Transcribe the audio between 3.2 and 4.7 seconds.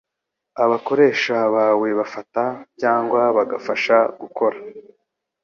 bagafasha gukora